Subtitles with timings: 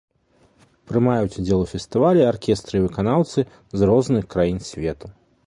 [0.91, 3.39] Прымаюць удзел у фестывалі аркестры і выканаўцы
[3.77, 5.15] з розных краін свету.